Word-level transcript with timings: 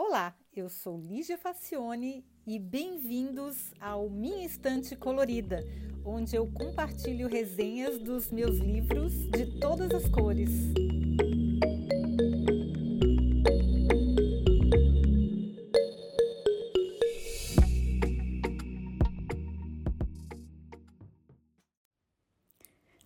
Olá, 0.00 0.32
eu 0.54 0.68
sou 0.68 0.96
Lígia 0.96 1.36
Facione 1.36 2.24
e 2.46 2.56
bem-vindos 2.56 3.74
ao 3.80 4.08
Minha 4.08 4.46
Estante 4.46 4.94
Colorida, 4.94 5.58
onde 6.04 6.36
eu 6.36 6.46
compartilho 6.46 7.26
resenhas 7.26 7.98
dos 7.98 8.30
meus 8.30 8.58
livros 8.58 9.12
de 9.30 9.58
todas 9.58 9.90
as 9.90 10.08
cores. 10.08 10.50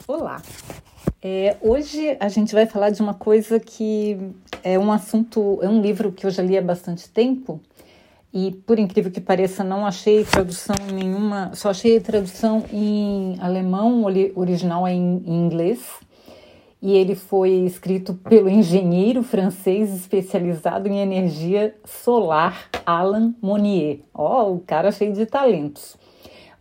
Olá, 0.06 0.43
é, 1.22 1.56
hoje 1.62 2.18
a 2.20 2.29
gente 2.29 2.52
vai 2.52 2.66
falar 2.66 2.90
de 2.90 3.00
uma 3.00 3.14
coisa 3.14 3.59
que 3.59 4.34
é 4.62 4.79
um 4.79 4.92
assunto, 4.92 5.58
é 5.62 5.68
um 5.68 5.80
livro 5.80 6.12
que 6.12 6.26
eu 6.26 6.30
já 6.30 6.42
li 6.42 6.56
há 6.56 6.62
bastante 6.62 7.08
tempo 7.08 7.61
e, 8.32 8.53
por 8.66 8.79
incrível 8.79 9.12
que 9.12 9.20
pareça, 9.20 9.62
não 9.62 9.84
achei 9.84 10.25
tradução 10.25 10.76
nenhuma, 10.90 11.50
só 11.54 11.68
achei 11.68 12.00
tradução 12.00 12.64
em 12.72 13.36
alemão, 13.40 14.04
original 14.34 14.86
é 14.86 14.94
em, 14.94 15.22
em 15.26 15.46
inglês. 15.46 15.86
E 16.80 16.96
ele 16.96 17.14
foi 17.14 17.50
escrito 17.50 18.14
pelo 18.14 18.48
engenheiro 18.48 19.22
francês 19.22 19.94
especializado 19.94 20.89
em 20.89 20.98
energia 20.98 21.76
solar 21.84 22.68
Alan 22.84 23.34
Monnier. 23.40 24.00
Ó, 24.12 24.46
oh, 24.46 24.54
o 24.54 24.61
cara 24.61 24.90
cheio 24.90 25.12
de 25.12 25.26
talentos. 25.26 25.96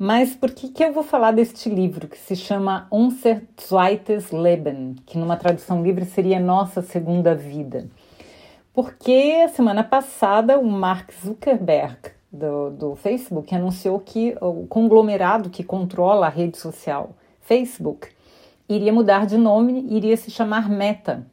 Mas 0.03 0.35
por 0.35 0.49
que, 0.49 0.69
que 0.69 0.83
eu 0.83 0.91
vou 0.91 1.03
falar 1.03 1.29
deste 1.29 1.69
livro 1.69 2.07
que 2.07 2.17
se 2.17 2.35
chama 2.35 2.87
Unser 2.91 3.43
zweites 3.55 4.31
Leben, 4.31 4.95
que 5.05 5.15
numa 5.15 5.37
tradução 5.37 5.83
livre 5.83 6.05
seria 6.05 6.39
Nossa 6.39 6.81
Segunda 6.81 7.35
Vida? 7.35 7.87
Porque 8.73 9.47
semana 9.49 9.83
passada 9.83 10.57
o 10.57 10.65
Mark 10.65 11.11
Zuckerberg 11.23 11.99
do, 12.31 12.71
do 12.71 12.95
Facebook 12.95 13.53
anunciou 13.53 13.99
que 13.99 14.35
o 14.41 14.65
conglomerado 14.65 15.51
que 15.51 15.63
controla 15.63 16.26
a 16.26 16.29
rede 16.31 16.57
social 16.57 17.11
Facebook 17.39 18.07
iria 18.67 18.91
mudar 18.91 19.27
de 19.27 19.37
nome, 19.37 19.85
iria 19.87 20.17
se 20.17 20.31
chamar 20.31 20.67
Meta, 20.67 21.27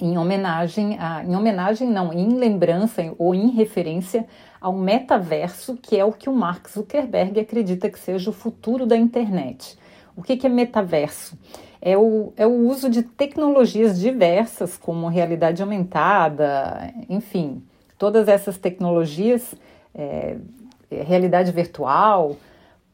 em 0.00 0.18
homenagem 0.18 0.96
a, 0.98 1.24
em 1.24 1.34
homenagem 1.34 1.88
não, 1.88 2.12
em 2.12 2.28
lembrança 2.34 3.14
ou 3.18 3.34
em 3.34 3.50
referência 3.50 4.26
ao 4.60 4.72
metaverso, 4.72 5.76
que 5.76 5.96
é 5.96 6.04
o 6.04 6.12
que 6.12 6.28
o 6.28 6.34
Mark 6.34 6.68
Zuckerberg 6.68 7.40
acredita 7.40 7.88
que 7.88 7.98
seja 7.98 8.30
o 8.30 8.32
futuro 8.32 8.84
da 8.84 8.96
internet. 8.96 9.78
O 10.16 10.22
que, 10.22 10.36
que 10.36 10.46
é 10.46 10.50
metaverso? 10.50 11.38
É 11.80 11.96
o, 11.96 12.32
é 12.36 12.46
o 12.46 12.68
uso 12.68 12.90
de 12.90 13.02
tecnologias 13.02 13.98
diversas, 13.98 14.76
como 14.76 15.08
realidade 15.08 15.62
aumentada, 15.62 16.92
enfim, 17.08 17.62
todas 17.96 18.28
essas 18.28 18.58
tecnologias, 18.58 19.54
é, 19.94 20.36
realidade 20.90 21.52
virtual, 21.52 22.36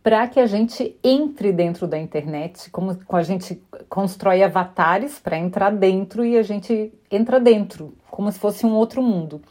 para 0.07 0.29
que 0.29 0.39
a 0.39 0.47
gente 0.47 0.97
entre 1.03 1.53
dentro 1.53 1.89
da 1.89 1.99
internet, 1.99 2.71
como 2.71 2.97
a 3.09 3.23
gente 3.25 3.61
constrói 3.89 4.41
avatares 4.41 5.19
para 5.19 5.37
entrar 5.37 5.71
dentro 5.71 6.25
e 6.25 6.39
a 6.39 6.45
gente 6.45 6.93
entra 7.11 7.41
dentro, 7.41 7.93
como 8.09 8.31
se 8.31 8.39
fosse 8.39 8.65
um 8.65 8.73
outro 8.73 9.03
mundo. 9.03 9.43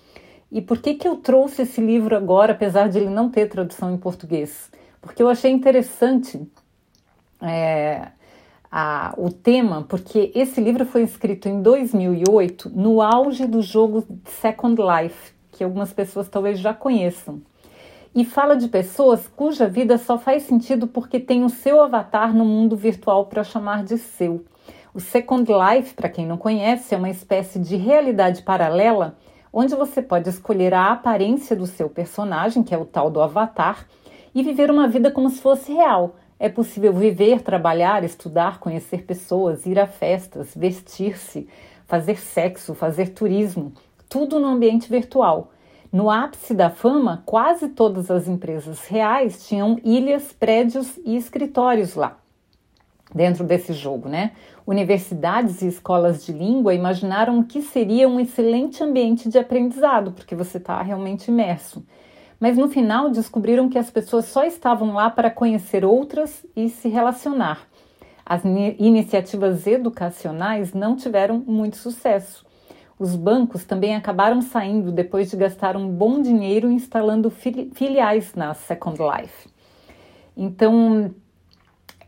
E 0.50 0.62
por 0.62 0.78
que, 0.78 0.94
que 0.94 1.06
eu 1.06 1.18
trouxe 1.18 1.64
esse 1.64 1.82
livro 1.82 2.16
agora, 2.16 2.54
apesar 2.54 2.88
de 2.88 3.00
ele 3.00 3.10
não 3.10 3.30
ter 3.30 3.50
tradução 3.50 3.94
em 3.94 3.98
português? 3.98 4.72
Porque 5.02 5.22
eu 5.22 5.28
achei 5.28 5.52
interessante 5.52 6.42
é, 7.42 8.08
a, 8.72 9.14
o 9.18 9.30
tema, 9.30 9.84
porque 9.84 10.32
esse 10.34 10.62
livro 10.62 10.86
foi 10.86 11.04
escrito 11.04 11.50
em 11.50 11.62
2008, 11.62 12.72
no 12.74 13.02
auge 13.02 13.46
do 13.46 13.62
jogo 13.62 14.08
Second 14.24 14.82
Life, 14.82 15.34
que 15.52 15.66
algumas 15.66 15.92
pessoas 15.92 16.30
talvez 16.30 16.60
já 16.60 16.74
conheçam 16.74 17.42
e 18.16 18.24
fala 18.24 18.56
de 18.56 18.70
pessoas 18.70 19.28
cuja 19.28 19.68
vida 19.68 19.98
só 19.98 20.18
faz 20.18 20.44
sentido 20.44 20.88
porque 20.88 21.20
tem 21.20 21.44
o 21.44 21.50
seu 21.50 21.82
avatar 21.82 22.34
no 22.34 22.46
mundo 22.46 22.78
virtual 22.78 23.26
para 23.26 23.44
chamar 23.44 23.84
de 23.84 23.98
seu. 23.98 24.46
O 24.94 25.02
Second 25.02 25.52
Life, 25.52 25.94
para 25.94 26.08
quem 26.08 26.26
não 26.26 26.38
conhece, 26.38 26.96
é 26.96 26.98
uma 26.98 27.10
espécie 27.10 27.60
de 27.60 27.76
realidade 27.76 28.42
paralela 28.44 29.18
onde 29.52 29.76
você 29.76 30.02
pode 30.02 30.30
escolher 30.30 30.74
a 30.74 30.94
aparência 30.94 31.56
do 31.56 31.68
seu 31.68 31.90
personagem, 31.90 32.64
que 32.64 32.74
é 32.74 32.78
o 32.78 32.86
tal 32.86 33.10
do 33.10 33.22
avatar, 33.22 33.86
e 34.34 34.42
viver 34.42 34.72
uma 34.72 34.88
vida 34.88 35.12
como 35.12 35.30
se 35.30 35.42
fosse 35.42 35.74
real. 35.74 36.16
É 36.40 36.48
possível 36.48 36.94
viver, 36.94 37.42
trabalhar, 37.42 38.04
estudar, 38.06 38.60
conhecer 38.60 39.04
pessoas, 39.04 39.66
ir 39.66 39.78
a 39.80 39.88
festas, 39.88 40.54
vestir-se, 40.56 41.48
fazer 41.86 42.18
sexo, 42.18 42.74
fazer 42.74 43.10
turismo, 43.10 43.74
tudo 44.08 44.40
no 44.40 44.48
ambiente 44.48 44.90
virtual. 44.90 45.52
No 45.96 46.10
ápice 46.10 46.54
da 46.54 46.70
fama, 46.70 47.24
quase 47.26 47.70
todas 47.70 48.12
as 48.12 48.28
empresas 48.28 48.86
reais 48.86 49.48
tinham 49.48 49.80
ilhas, 49.82 50.34
prédios 50.34 51.00
e 51.06 51.16
escritórios 51.16 51.96
lá, 51.96 52.18
dentro 53.14 53.46
desse 53.46 53.72
jogo, 53.72 54.10
né? 54.10 54.34
Universidades 54.68 55.62
e 55.62 55.68
escolas 55.68 56.26
de 56.26 56.34
língua 56.34 56.74
imaginaram 56.74 57.42
que 57.42 57.62
seria 57.62 58.10
um 58.10 58.20
excelente 58.20 58.84
ambiente 58.84 59.30
de 59.30 59.40
aprendizado, 59.40 60.12
porque 60.12 60.36
você 60.36 60.58
está 60.58 60.82
realmente 60.82 61.32
imerso. 61.32 61.82
Mas 62.42 62.58
no 62.58 62.68
final 62.68 63.10
descobriram 63.10 63.70
que 63.70 63.80
as 63.80 63.90
pessoas 63.90 64.26
só 64.26 64.44
estavam 64.44 64.92
lá 64.96 65.10
para 65.10 65.32
conhecer 65.32 65.86
outras 65.86 66.46
e 66.58 66.68
se 66.68 66.90
relacionar. 66.90 67.70
As 68.26 68.44
iniciativas 68.44 69.66
educacionais 69.66 70.74
não 70.74 70.98
tiveram 70.98 71.42
muito 71.48 71.78
sucesso. 71.78 72.45
Os 72.98 73.16
bancos 73.16 73.66
também 73.66 73.96
acabaram 73.96 74.42
saindo 74.42 74.92
depois 74.92 75.30
de 75.30 75.36
gastar 75.36 75.76
um 75.76 75.88
bom 75.88 76.22
dinheiro 76.22 76.72
instalando 76.72 77.30
filiais 77.30 78.34
na 78.36 78.54
Second 78.54 78.98
Life. 79.02 79.50
Então, 80.38 81.14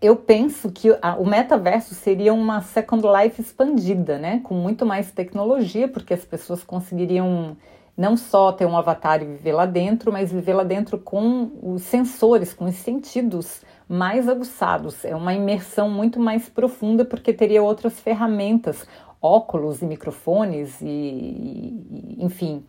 eu 0.02 0.16
penso 0.16 0.72
que 0.72 0.90
o 0.92 1.26
metaverso 1.26 1.94
seria 1.94 2.34
uma 2.34 2.62
Second 2.62 3.03
Life 3.06 3.42
expandida, 3.42 4.18
né? 4.18 4.40
Com 4.44 4.53
muito 4.53 4.86
mais 4.86 5.12
tecnologia, 5.12 5.88
porque 5.88 6.14
as 6.14 6.24
pessoas 6.24 6.64
conseguiriam 6.64 7.58
não 7.97 8.16
só 8.16 8.52
ter 8.52 8.66
um 8.66 8.78
avatar 8.78 9.24
e 9.24 9.26
viver 9.26 9.53
lá 9.53 9.66
dentro, 9.66 10.12
mas 10.14 10.31
viver 10.31 10.53
lá 10.53 10.64
dentro 10.64 11.00
com 11.00 11.52
os 11.64 11.81
sensores, 11.81 12.53
com 12.53 12.66
os 12.66 12.76
sentidos 12.76 13.62
mais 13.90 14.30
aguçados. 14.30 15.03
É 15.03 15.16
uma 15.16 15.34
imersão 15.34 15.90
muito 15.90 16.20
mais 16.20 16.47
profunda, 16.47 17.03
porque 17.03 17.34
teria 17.34 17.64
outras 17.64 18.00
ferramentas, 18.00 18.86
óculos 19.28 19.82
e 19.82 19.86
microfones 19.86 20.80
e, 20.82 20.86
e 20.86 22.18
enfim, 22.20 22.64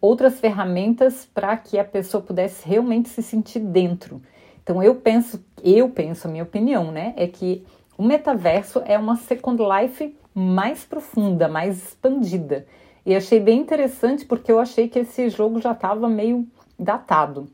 outras 0.00 0.40
ferramentas 0.40 1.28
para 1.32 1.56
que 1.56 1.78
a 1.78 1.84
pessoa 1.84 2.22
pudesse 2.22 2.66
realmente 2.66 3.08
se 3.08 3.22
sentir 3.22 3.60
dentro. 3.60 4.20
Então 4.62 4.82
eu 4.82 4.96
penso, 4.96 5.44
eu 5.62 5.88
penso, 5.88 6.26
a 6.26 6.30
minha 6.30 6.42
opinião, 6.42 6.90
né, 6.90 7.14
é 7.16 7.26
que 7.26 7.64
o 7.96 8.02
metaverso 8.02 8.82
é 8.84 8.98
uma 8.98 9.16
Second 9.16 9.62
Life 9.62 10.16
mais 10.34 10.84
profunda, 10.84 11.48
mais 11.48 11.76
expandida. 11.82 12.66
E 13.04 13.14
achei 13.14 13.40
bem 13.40 13.60
interessante 13.60 14.24
porque 14.24 14.50
eu 14.50 14.58
achei 14.58 14.88
que 14.88 14.98
esse 14.98 15.28
jogo 15.28 15.60
já 15.60 15.72
estava 15.72 16.08
meio 16.08 16.46
datado. 16.78 17.48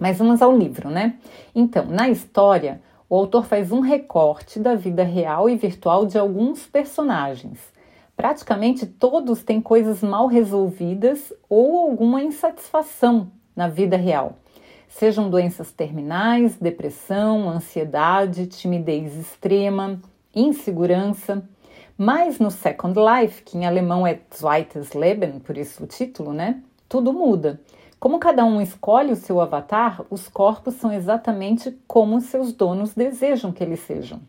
Mas 0.00 0.18
vamos 0.18 0.42
ao 0.42 0.56
livro, 0.56 0.90
né? 0.90 1.16
Então, 1.54 1.86
na 1.86 2.08
história, 2.08 2.80
o 3.08 3.16
autor 3.16 3.44
faz 3.46 3.70
um 3.70 3.80
recorte 3.80 4.58
da 4.58 4.74
vida 4.74 5.04
real 5.04 5.48
e 5.48 5.56
virtual 5.56 6.04
de 6.04 6.18
alguns 6.18 6.66
personagens. 6.66 7.58
Praticamente 8.16 8.86
todos 8.86 9.42
têm 9.42 9.60
coisas 9.60 10.02
mal 10.02 10.26
resolvidas 10.26 11.32
ou 11.48 11.78
alguma 11.78 12.22
insatisfação 12.22 13.30
na 13.56 13.68
vida 13.68 13.96
real. 13.96 14.38
Sejam 14.88 15.28
doenças 15.28 15.72
terminais, 15.72 16.56
depressão, 16.56 17.50
ansiedade, 17.50 18.46
timidez 18.46 19.16
extrema, 19.16 20.00
insegurança. 20.34 21.42
Mas 21.98 22.38
no 22.38 22.50
Second 22.50 22.98
Life, 22.98 23.42
que 23.42 23.58
em 23.58 23.66
alemão 23.66 24.06
é 24.06 24.20
Zweites 24.32 24.92
Leben, 24.92 25.40
por 25.40 25.58
isso 25.58 25.82
o 25.82 25.86
título, 25.86 26.32
né? 26.32 26.62
Tudo 26.88 27.12
muda. 27.12 27.60
Como 27.98 28.18
cada 28.18 28.44
um 28.44 28.60
escolhe 28.60 29.12
o 29.12 29.16
seu 29.16 29.40
avatar, 29.40 30.04
os 30.10 30.28
corpos 30.28 30.74
são 30.74 30.92
exatamente 30.92 31.76
como 31.88 32.20
seus 32.20 32.52
donos 32.52 32.94
desejam 32.94 33.50
que 33.50 33.64
eles 33.64 33.80
sejam. 33.80 34.20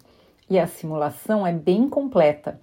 E 0.49 0.57
a 0.57 0.65
simulação 0.65 1.45
é 1.45 1.51
bem 1.51 1.89
completa. 1.89 2.59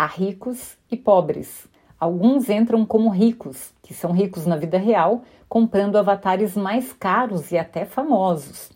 Há 0.00 0.06
ricos 0.06 0.78
e 0.90 0.96
pobres. 0.96 1.68
Alguns 2.00 2.48
entram 2.48 2.86
como 2.86 3.10
ricos, 3.10 3.74
que 3.82 3.92
são 3.92 4.12
ricos 4.12 4.46
na 4.46 4.56
vida 4.56 4.78
real, 4.78 5.24
comprando 5.46 5.98
avatares 5.98 6.56
mais 6.56 6.90
caros 6.90 7.52
e 7.52 7.58
até 7.58 7.84
famosos. 7.84 8.70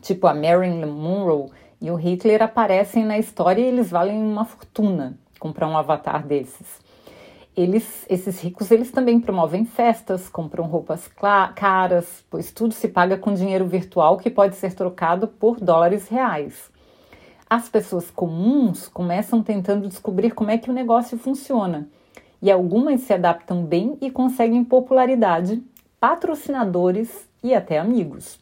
Tipo 0.00 0.26
a 0.26 0.34
Marilyn 0.34 0.84
Monroe 0.84 1.48
e 1.80 1.92
o 1.92 1.94
Hitler 1.94 2.42
aparecem 2.42 3.04
na 3.04 3.20
história 3.20 3.62
e 3.62 3.66
eles 3.66 3.88
valem 3.88 4.20
uma 4.20 4.44
fortuna 4.44 5.16
comprar 5.38 5.68
um 5.68 5.78
avatar 5.78 6.26
desses. 6.26 6.80
Eles, 7.56 8.04
esses 8.10 8.40
ricos, 8.40 8.72
eles 8.72 8.90
também 8.90 9.20
promovem 9.20 9.64
festas, 9.64 10.28
compram 10.28 10.64
roupas 10.64 11.08
caras, 11.54 12.24
pois 12.28 12.50
tudo 12.50 12.74
se 12.74 12.88
paga 12.88 13.16
com 13.16 13.32
dinheiro 13.32 13.66
virtual 13.66 14.16
que 14.16 14.28
pode 14.28 14.56
ser 14.56 14.74
trocado 14.74 15.28
por 15.28 15.60
dólares 15.60 16.08
reais 16.08 16.72
as 17.54 17.68
pessoas 17.68 18.10
comuns 18.10 18.88
começam 18.88 19.42
tentando 19.42 19.86
descobrir 19.86 20.30
como 20.30 20.50
é 20.50 20.56
que 20.56 20.70
o 20.70 20.72
negócio 20.72 21.18
funciona. 21.18 21.86
e 22.40 22.50
algumas 22.50 23.02
se 23.02 23.12
adaptam 23.12 23.62
bem 23.62 23.96
e 24.00 24.10
conseguem 24.10 24.64
popularidade, 24.64 25.62
patrocinadores 26.00 27.28
e 27.40 27.54
até 27.54 27.78
amigos. 27.78 28.40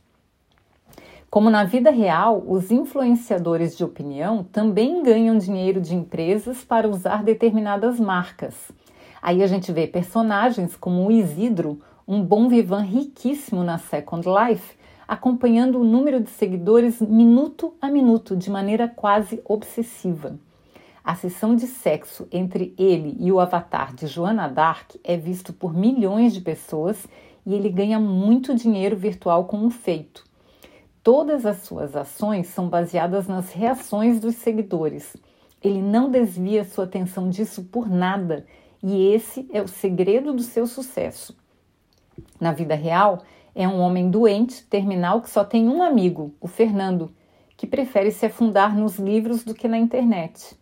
Como 1.28 1.50
na 1.50 1.64
vida 1.64 1.90
real, 1.90 2.42
os 2.46 2.70
influenciadores 2.70 3.76
de 3.76 3.82
opinião 3.82 4.44
também 4.44 5.02
ganham 5.02 5.36
dinheiro 5.36 5.80
de 5.80 5.94
empresas 5.96 6.64
para 6.64 6.88
usar 6.88 7.24
determinadas 7.24 7.98
marcas. 7.98 8.54
Aí 9.20 9.42
a 9.42 9.46
gente 9.48 9.72
vê 9.72 9.88
personagens 9.88 10.76
como 10.76 11.04
o 11.04 11.10
Isidro, 11.10 11.80
um 12.06 12.22
bom 12.22 12.48
vivan 12.48 12.82
riquíssimo 12.82 13.64
na 13.64 13.76
Second 13.76 14.26
Life, 14.26 14.78
acompanhando 15.10 15.80
o 15.80 15.84
número 15.84 16.20
de 16.20 16.30
seguidores 16.30 17.00
minuto 17.00 17.74
a 17.82 17.90
minuto, 17.90 18.36
de 18.36 18.48
maneira 18.48 18.86
quase 18.86 19.42
obsessiva. 19.44 20.38
A 21.02 21.16
sessão 21.16 21.56
de 21.56 21.66
sexo 21.66 22.28
entre 22.30 22.72
ele 22.78 23.16
e 23.18 23.32
o 23.32 23.40
avatar 23.40 23.92
de 23.92 24.06
Joana 24.06 24.46
Dark 24.46 24.92
é 25.02 25.16
visto 25.16 25.52
por 25.52 25.74
milhões 25.74 26.32
de 26.32 26.40
pessoas 26.40 27.08
e 27.44 27.52
ele 27.52 27.68
ganha 27.70 27.98
muito 27.98 28.54
dinheiro 28.54 28.96
virtual 28.96 29.46
com 29.46 29.66
o 29.66 29.70
feito. 29.70 30.24
Todas 31.02 31.44
as 31.44 31.62
suas 31.62 31.96
ações 31.96 32.46
são 32.46 32.68
baseadas 32.68 33.26
nas 33.26 33.52
reações 33.52 34.20
dos 34.20 34.36
seguidores. 34.36 35.16
Ele 35.60 35.82
não 35.82 36.08
desvia 36.08 36.62
sua 36.62 36.84
atenção 36.84 37.28
disso 37.28 37.64
por 37.64 37.90
nada, 37.90 38.46
e 38.80 39.12
esse 39.12 39.50
é 39.52 39.60
o 39.60 39.66
segredo 39.66 40.32
do 40.32 40.42
seu 40.44 40.68
sucesso. 40.68 41.36
Na 42.40 42.52
vida 42.52 42.76
real, 42.76 43.24
é 43.54 43.66
um 43.66 43.80
homem 43.80 44.10
doente, 44.10 44.64
terminal, 44.66 45.20
que 45.20 45.30
só 45.30 45.44
tem 45.44 45.68
um 45.68 45.82
amigo, 45.82 46.34
o 46.40 46.48
Fernando, 46.48 47.10
que 47.56 47.66
prefere 47.66 48.10
se 48.10 48.26
afundar 48.26 48.76
nos 48.76 48.98
livros 48.98 49.44
do 49.44 49.54
que 49.54 49.68
na 49.68 49.78
internet. 49.78 50.56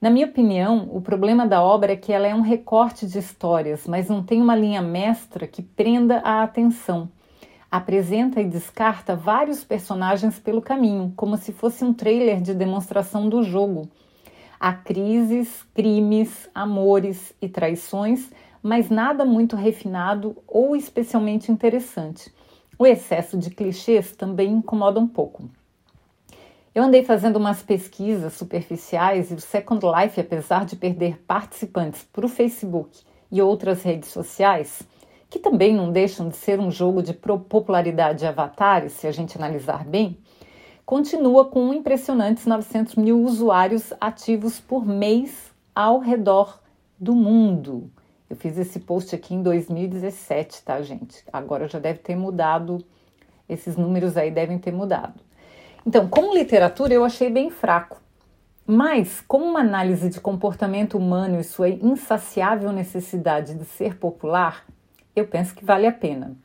Na 0.00 0.10
minha 0.10 0.26
opinião, 0.26 0.88
o 0.92 1.00
problema 1.00 1.46
da 1.46 1.62
obra 1.62 1.92
é 1.92 1.96
que 1.96 2.12
ela 2.12 2.26
é 2.26 2.34
um 2.34 2.40
recorte 2.40 3.06
de 3.06 3.18
histórias, 3.18 3.86
mas 3.86 4.08
não 4.08 4.22
tem 4.22 4.40
uma 4.40 4.54
linha 4.54 4.82
mestra 4.82 5.46
que 5.46 5.62
prenda 5.62 6.18
a 6.18 6.42
atenção 6.42 7.08
apresenta 7.70 8.40
e 8.40 8.46
descarta 8.46 9.14
vários 9.14 9.62
personagens 9.62 10.38
pelo 10.38 10.62
caminho, 10.62 11.12
como 11.14 11.36
se 11.36 11.52
fosse 11.52 11.84
um 11.84 11.92
trailer 11.92 12.40
de 12.40 12.54
demonstração 12.54 13.28
do 13.28 13.42
jogo. 13.42 13.88
Há 14.58 14.72
crises, 14.72 15.64
crimes, 15.74 16.48
amores 16.54 17.34
e 17.40 17.48
traições, 17.48 18.30
mas 18.62 18.90
nada 18.90 19.24
muito 19.24 19.56
refinado 19.56 20.36
ou 20.46 20.74
especialmente 20.76 21.50
interessante. 21.50 22.32
O 22.78 22.86
excesso 22.86 23.36
de 23.36 23.50
clichês 23.50 24.14
também 24.14 24.52
incomoda 24.52 25.00
um 25.00 25.08
pouco. 25.08 25.50
Eu 26.74 26.84
andei 26.84 27.02
fazendo 27.02 27.36
umas 27.36 27.62
pesquisas 27.62 28.34
superficiais 28.34 29.30
e 29.30 29.34
o 29.34 29.40
Second 29.40 29.84
Life, 29.84 30.20
apesar 30.20 30.64
de 30.64 30.76
perder 30.76 31.18
participantes 31.26 32.04
para 32.04 32.24
o 32.24 32.28
Facebook 32.28 33.00
e 33.32 33.42
outras 33.42 33.82
redes 33.82 34.10
sociais, 34.10 34.82
que 35.28 35.38
também 35.38 35.74
não 35.74 35.90
deixam 35.90 36.28
de 36.28 36.36
ser 36.36 36.60
um 36.60 36.70
jogo 36.70 37.02
de 37.02 37.12
popularidade 37.12 38.20
de 38.20 38.26
avatares, 38.26 38.92
se 38.92 39.06
a 39.06 39.12
gente 39.12 39.36
analisar 39.36 39.84
bem, 39.84 40.18
continua 40.86 41.46
com 41.46 41.74
impressionantes 41.74 42.46
900 42.46 42.94
mil 42.94 43.22
usuários 43.22 43.92
ativos 44.00 44.60
por 44.60 44.86
mês 44.86 45.52
ao 45.74 45.98
redor 45.98 46.60
do 46.98 47.14
mundo. 47.14 47.90
Eu 48.28 48.36
fiz 48.36 48.58
esse 48.58 48.80
post 48.80 49.14
aqui 49.14 49.34
em 49.34 49.42
2017, 49.42 50.62
tá, 50.62 50.82
gente? 50.82 51.24
Agora 51.32 51.66
já 51.66 51.78
deve 51.78 52.00
ter 52.00 52.14
mudado, 52.14 52.84
esses 53.48 53.76
números 53.76 54.16
aí 54.16 54.30
devem 54.30 54.58
ter 54.58 54.72
mudado. 54.72 55.20
Então, 55.86 56.06
como 56.06 56.34
literatura, 56.34 56.92
eu 56.92 57.04
achei 57.04 57.30
bem 57.30 57.50
fraco. 57.50 58.00
Mas, 58.66 59.22
como 59.26 59.46
uma 59.46 59.60
análise 59.60 60.10
de 60.10 60.20
comportamento 60.20 60.98
humano 60.98 61.40
e 61.40 61.44
sua 61.44 61.70
insaciável 61.70 62.70
necessidade 62.70 63.54
de 63.54 63.64
ser 63.64 63.96
popular, 63.96 64.66
eu 65.16 65.26
penso 65.26 65.54
que 65.54 65.64
vale 65.64 65.86
a 65.86 65.92
pena. 65.92 66.36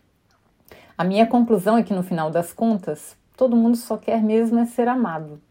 A 0.98 1.04
minha 1.04 1.28
conclusão 1.28 1.78
é 1.78 1.84
que 1.84 1.94
no 1.94 2.02
final 2.02 2.32
das 2.32 2.54
contas, 2.54 3.18
todo 3.36 3.58
mundo 3.58 3.76
só 3.76 3.98
quer 3.98 4.24
mesmo 4.24 4.60
é 4.60 4.66
ser 4.66 4.88
amado, 4.88 5.42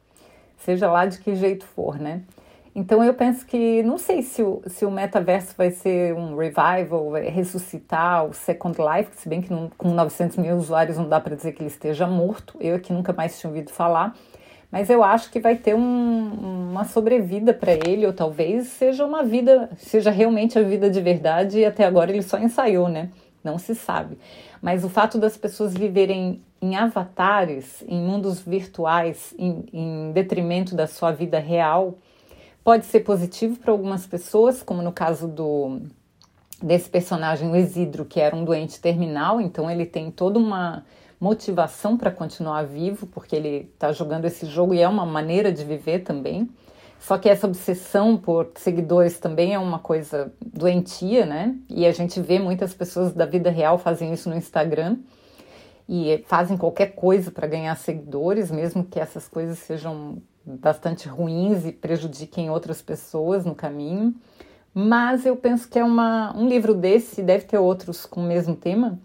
seja 0.56 0.90
lá 0.90 1.04
de 1.04 1.18
que 1.18 1.34
jeito 1.34 1.66
for, 1.66 1.98
né? 1.98 2.22
Então 2.74 3.04
eu 3.04 3.12
penso 3.12 3.44
que 3.44 3.82
não 3.82 3.98
sei 3.98 4.22
se 4.22 4.42
o, 4.42 4.62
se 4.66 4.86
o 4.86 4.90
metaverso 4.90 5.54
vai 5.56 5.70
ser 5.70 6.14
um 6.14 6.34
revival, 6.36 7.12
ressuscitar 7.12 8.24
o 8.24 8.32
Second 8.32 8.78
Life, 8.80 9.10
se 9.14 9.28
bem 9.28 9.42
que 9.42 9.52
não, 9.52 9.70
com 9.76 9.90
900 9.90 10.38
mil 10.38 10.56
usuários 10.56 10.96
não 10.96 11.06
dá 11.06 11.20
para 11.20 11.36
dizer 11.36 11.52
que 11.52 11.62
ele 11.62 11.68
esteja 11.68 12.06
morto. 12.06 12.56
Eu 12.58 12.76
aqui 12.76 12.90
nunca 12.92 13.12
mais 13.12 13.38
tinha 13.38 13.50
ouvido 13.50 13.70
falar, 13.70 14.16
mas 14.70 14.88
eu 14.88 15.04
acho 15.04 15.30
que 15.30 15.38
vai 15.38 15.54
ter 15.54 15.74
um, 15.74 16.70
uma 16.70 16.84
sobrevida 16.84 17.52
para 17.52 17.72
ele, 17.72 18.06
ou 18.06 18.12
talvez 18.12 18.68
seja 18.68 19.04
uma 19.04 19.22
vida, 19.22 19.68
seja 19.76 20.10
realmente 20.10 20.58
a 20.58 20.62
vida 20.62 20.88
de 20.88 21.00
verdade, 21.00 21.58
e 21.58 21.66
até 21.66 21.84
agora 21.84 22.10
ele 22.10 22.22
só 22.22 22.38
ensaiou, 22.38 22.88
né? 22.88 23.10
Não 23.44 23.58
se 23.58 23.74
sabe. 23.74 24.16
Mas 24.62 24.82
o 24.82 24.88
fato 24.88 25.18
das 25.18 25.36
pessoas 25.36 25.74
viverem 25.74 26.40
em 26.62 26.74
avatares, 26.74 27.84
em 27.86 28.00
mundos 28.00 28.40
virtuais, 28.40 29.34
em, 29.38 29.66
em 29.72 30.12
detrimento 30.12 30.74
da 30.74 30.86
sua 30.86 31.10
vida 31.10 31.38
real, 31.38 31.98
pode 32.64 32.86
ser 32.86 33.00
positivo 33.00 33.58
para 33.58 33.72
algumas 33.72 34.06
pessoas, 34.06 34.62
como 34.62 34.82
no 34.82 34.92
caso 34.92 35.28
do 35.28 35.80
desse 36.62 36.88
personagem, 36.88 37.50
o 37.50 37.56
Isidro, 37.56 38.04
que 38.04 38.20
era 38.20 38.36
um 38.36 38.44
doente 38.44 38.80
terminal, 38.80 39.40
então 39.40 39.68
ele 39.68 39.84
tem 39.84 40.12
toda 40.12 40.38
uma 40.38 40.84
motivação 41.20 41.96
para 41.96 42.10
continuar 42.10 42.64
vivo, 42.64 43.06
porque 43.06 43.34
ele 43.34 43.70
está 43.74 43.92
jogando 43.92 44.26
esse 44.26 44.46
jogo 44.46 44.72
e 44.72 44.80
é 44.80 44.88
uma 44.88 45.04
maneira 45.04 45.52
de 45.52 45.64
viver 45.64 46.00
também. 46.00 46.48
Só 47.00 47.18
que 47.18 47.28
essa 47.28 47.48
obsessão 47.48 48.16
por 48.16 48.52
seguidores 48.54 49.18
também 49.18 49.54
é 49.54 49.58
uma 49.58 49.80
coisa 49.80 50.32
doentia, 50.40 51.26
né? 51.26 51.56
E 51.68 51.84
a 51.84 51.90
gente 51.90 52.20
vê 52.20 52.38
muitas 52.38 52.72
pessoas 52.72 53.12
da 53.12 53.26
vida 53.26 53.50
real 53.50 53.76
fazem 53.76 54.12
isso 54.12 54.30
no 54.30 54.36
Instagram 54.36 54.98
e 55.88 56.22
fazem 56.28 56.56
qualquer 56.56 56.94
coisa 56.94 57.32
para 57.32 57.48
ganhar 57.48 57.74
seguidores, 57.74 58.52
mesmo 58.52 58.84
que 58.84 59.00
essas 59.00 59.26
coisas 59.26 59.58
sejam 59.58 60.22
bastante 60.44 61.08
ruins 61.08 61.64
e 61.64 61.72
prejudiquem 61.72 62.50
outras 62.50 62.82
pessoas 62.82 63.44
no 63.44 63.54
caminho. 63.54 64.14
Mas 64.74 65.26
eu 65.26 65.36
penso 65.36 65.68
que 65.68 65.78
é 65.78 65.84
uma, 65.84 66.34
um 66.36 66.48
livro 66.48 66.74
desse, 66.74 67.22
deve 67.22 67.44
ter 67.44 67.58
outros 67.58 68.06
com 68.06 68.20
o 68.20 68.26
mesmo 68.26 68.56
tema, 68.56 68.98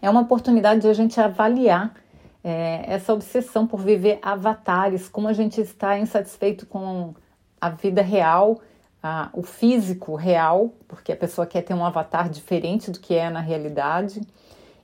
é 0.00 0.08
uma 0.08 0.22
oportunidade 0.22 0.80
de 0.80 0.88
a 0.88 0.94
gente 0.94 1.20
avaliar 1.20 1.94
é, 2.42 2.84
essa 2.86 3.12
obsessão 3.12 3.66
por 3.66 3.80
viver 3.80 4.18
avatares, 4.22 5.08
como 5.08 5.28
a 5.28 5.32
gente 5.32 5.60
está 5.60 5.98
insatisfeito 5.98 6.66
com 6.66 7.14
a 7.60 7.68
vida 7.68 8.00
real, 8.00 8.60
a, 9.02 9.28
o 9.34 9.42
físico 9.42 10.14
real, 10.14 10.72
porque 10.88 11.12
a 11.12 11.16
pessoa 11.16 11.46
quer 11.46 11.62
ter 11.62 11.74
um 11.74 11.84
avatar 11.84 12.30
diferente 12.30 12.90
do 12.90 12.98
que 12.98 13.14
é 13.14 13.28
na 13.28 13.40
realidade. 13.40 14.22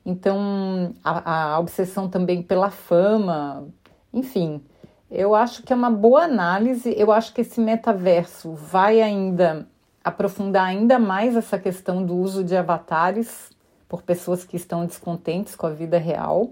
Então, 0.05 0.95
a, 1.02 1.55
a 1.55 1.59
obsessão 1.59 2.09
também 2.09 2.43
pela 2.43 2.71
fama, 2.71 3.67
enfim, 4.12 4.62
eu 5.11 5.35
acho 5.35 5.63
que 5.63 5.73
é 5.73 5.77
uma 5.77 5.91
boa 5.91 6.25
análise. 6.25 6.95
Eu 6.97 7.13
acho 7.13 7.33
que 7.33 7.41
esse 7.41 7.61
metaverso 7.61 8.53
vai 8.53 9.01
ainda 9.01 9.67
aprofundar 10.03 10.67
ainda 10.67 10.99
mais 10.99 11.35
essa 11.35 11.59
questão 11.59 12.05
do 12.05 12.17
uso 12.17 12.45
de 12.45 12.57
avatares 12.57 13.51
por 13.89 14.03
pessoas 14.03 14.45
que 14.45 14.57
estão 14.57 14.87
descontentes 14.87 15.57
com 15.57 15.67
a 15.67 15.71
vida 15.71 15.99
real. 15.99 16.51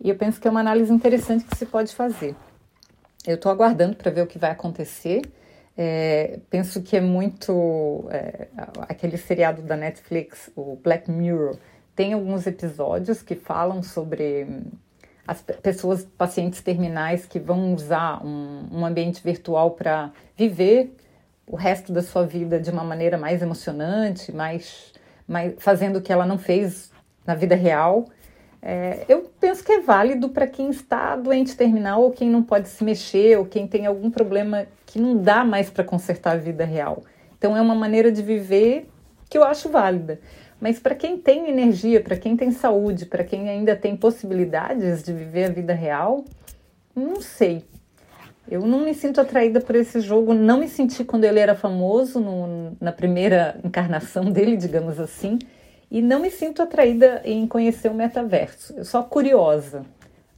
E 0.00 0.08
eu 0.08 0.16
penso 0.16 0.40
que 0.40 0.46
é 0.46 0.50
uma 0.50 0.60
análise 0.60 0.92
interessante 0.92 1.44
que 1.44 1.56
se 1.56 1.66
pode 1.66 1.94
fazer. 1.94 2.34
Eu 3.26 3.36
estou 3.36 3.50
aguardando 3.50 3.96
para 3.96 4.10
ver 4.10 4.22
o 4.22 4.26
que 4.26 4.38
vai 4.38 4.50
acontecer. 4.50 5.22
É, 5.76 6.40
penso 6.50 6.82
que 6.82 6.96
é 6.96 7.00
muito. 7.00 8.06
É, 8.10 8.48
aquele 8.86 9.16
seriado 9.16 9.62
da 9.62 9.76
Netflix, 9.76 10.50
o 10.54 10.76
Black 10.76 11.10
Mirror, 11.10 11.56
tem 11.96 12.12
alguns 12.12 12.46
episódios 12.46 13.22
que 13.22 13.34
falam 13.34 13.82
sobre 13.82 14.46
as 15.26 15.40
pessoas, 15.40 16.04
pacientes 16.04 16.60
terminais 16.60 17.26
que 17.26 17.38
vão 17.38 17.74
usar 17.74 18.24
um, 18.24 18.68
um 18.70 18.86
ambiente 18.86 19.22
virtual 19.22 19.70
para 19.70 20.10
viver 20.36 20.94
o 21.46 21.56
resto 21.56 21.92
da 21.92 22.02
sua 22.02 22.26
vida 22.26 22.58
de 22.58 22.70
uma 22.70 22.84
maneira 22.84 23.18
mais 23.18 23.42
emocionante, 23.42 24.32
mais 24.32 24.92
mas 25.26 25.54
fazendo 25.58 25.96
o 25.96 26.02
que 26.02 26.12
ela 26.12 26.26
não 26.26 26.38
fez 26.38 26.92
na 27.26 27.34
vida 27.34 27.54
real. 27.54 28.06
É, 28.60 29.04
eu 29.08 29.30
penso 29.40 29.62
que 29.62 29.72
é 29.72 29.80
válido 29.80 30.30
para 30.30 30.46
quem 30.46 30.70
está 30.70 31.16
doente 31.16 31.56
terminal 31.56 32.02
ou 32.02 32.10
quem 32.10 32.30
não 32.30 32.42
pode 32.42 32.68
se 32.68 32.82
mexer 32.82 33.38
ou 33.38 33.44
quem 33.44 33.66
tem 33.66 33.86
algum 33.86 34.10
problema 34.10 34.66
que 34.86 34.98
não 34.98 35.16
dá 35.16 35.44
mais 35.44 35.68
para 35.68 35.84
consertar 35.84 36.32
a 36.32 36.36
vida 36.38 36.64
real. 36.64 37.02
Então 37.36 37.56
é 37.56 37.60
uma 37.60 37.74
maneira 37.74 38.10
de 38.10 38.22
viver 38.22 38.88
que 39.28 39.36
eu 39.36 39.44
acho 39.44 39.68
válida. 39.68 40.18
Mas 40.64 40.78
para 40.78 40.94
quem 40.94 41.18
tem 41.18 41.50
energia, 41.50 42.00
para 42.00 42.16
quem 42.16 42.38
tem 42.38 42.50
saúde, 42.50 43.04
para 43.04 43.22
quem 43.22 43.50
ainda 43.50 43.76
tem 43.76 43.94
possibilidades 43.94 45.02
de 45.02 45.12
viver 45.12 45.44
a 45.44 45.48
vida 45.50 45.74
real, 45.74 46.24
não 46.96 47.20
sei. 47.20 47.66
Eu 48.50 48.62
não 48.62 48.82
me 48.82 48.94
sinto 48.94 49.20
atraída 49.20 49.60
por 49.60 49.76
esse 49.76 50.00
jogo, 50.00 50.32
não 50.32 50.58
me 50.58 50.66
senti 50.66 51.04
quando 51.04 51.24
ele 51.24 51.38
era 51.38 51.54
famoso, 51.54 52.18
no, 52.18 52.74
na 52.80 52.92
primeira 52.92 53.60
encarnação 53.62 54.24
dele, 54.32 54.56
digamos 54.56 54.98
assim, 54.98 55.38
e 55.90 56.00
não 56.00 56.18
me 56.18 56.30
sinto 56.30 56.62
atraída 56.62 57.20
em 57.26 57.46
conhecer 57.46 57.90
o 57.90 57.94
metaverso. 57.94 58.72
Eu 58.74 58.86
sou 58.86 59.04
curiosa, 59.04 59.84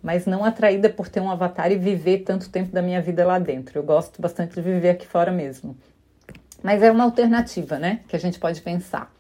mas 0.03 0.27
não 0.27 0.45
atraída 0.45 0.89
por 0.89 1.09
ter 1.09 1.21
um 1.21 1.31
avatar 1.31 1.71
e 1.71 1.77
viver 1.77 2.25
tanto 2.25 2.51
tempo 2.51 2.73
da 2.73 2.83
minha 2.83 3.01
vida 3.01 3.25
lá 3.25 3.39
dentro. 3.39 3.79
Eu 3.79 3.85
gosto 3.85 4.21
bastante 4.21 4.57
de 4.57 4.61
viver 4.61 4.91
aqui 4.91 5.07
fora 5.07 5.31
mesmo. 5.31 5.77
Mas 6.65 6.83
é 6.83 6.91
uma 6.91 7.05
alternativa, 7.05 7.79
né? 7.79 8.01
Que 8.09 8.17
a 8.17 8.19
gente 8.19 8.41
pode 8.41 8.61
pensar. 8.61 9.15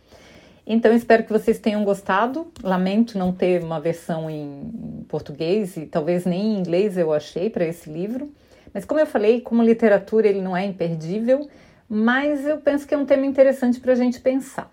Então, 0.66 0.92
espero 0.92 1.22
que 1.22 1.32
vocês 1.32 1.58
tenham 1.58 1.84
gostado. 1.84 2.50
Lamento 2.62 3.16
não 3.16 3.32
ter 3.32 3.62
uma 3.62 3.80
versão 3.80 4.28
em 4.28 5.04
português 5.08 5.76
e 5.76 5.86
talvez 5.86 6.24
nem 6.24 6.54
em 6.54 6.58
inglês 6.58 6.98
eu 6.98 7.12
achei 7.12 7.48
para 7.48 7.64
esse 7.64 7.88
livro. 7.88 8.32
Mas, 8.74 8.84
como 8.84 8.98
eu 8.98 9.06
falei, 9.06 9.40
como 9.40 9.62
literatura 9.62 10.26
ele 10.26 10.42
não 10.42 10.56
é 10.56 10.64
imperdível, 10.64 11.48
mas 11.88 12.44
eu 12.44 12.58
penso 12.58 12.86
que 12.86 12.94
é 12.94 12.98
um 12.98 13.06
tema 13.06 13.24
interessante 13.24 13.78
para 13.78 13.92
a 13.92 13.96
gente 13.96 14.20
pensar. 14.20 14.70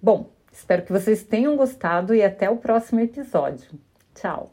Bom, 0.00 0.30
espero 0.52 0.82
que 0.82 0.92
vocês 0.92 1.22
tenham 1.22 1.56
gostado 1.56 2.14
e 2.14 2.22
até 2.22 2.50
o 2.50 2.58
próximo 2.58 3.00
episódio. 3.00 3.70
Tchau! 4.14 4.52